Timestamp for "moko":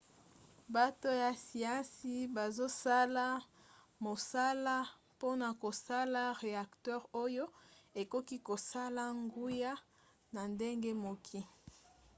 11.03-11.39